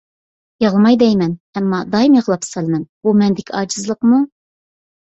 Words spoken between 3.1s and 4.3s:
مەندىكى ئاجىزلىقمۇ؟